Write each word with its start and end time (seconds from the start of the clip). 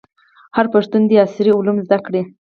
هر 0.55 0.65
پښتون 0.73 1.01
دي 1.09 1.15
عصري 1.25 1.51
علوم 1.57 1.77
زده 1.85 1.97
کړي. 2.05 2.21